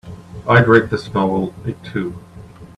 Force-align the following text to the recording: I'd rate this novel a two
I'd 0.47 0.67
rate 0.67 0.89
this 0.89 1.13
novel 1.13 1.53
a 1.63 1.73
two 1.73 2.17